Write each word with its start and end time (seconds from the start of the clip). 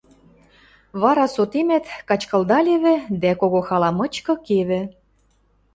Вара 1.01 1.25
сотемӓт, 1.35 1.85
качкылдалевӹ 2.07 2.95
дӓ 3.21 3.31
кого 3.41 3.59
хала 3.67 3.89
мычкы 3.97 4.33
кевӹ. 4.45 4.81